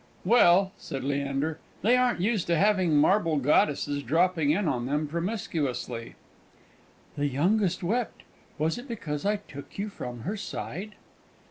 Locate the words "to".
2.47-2.55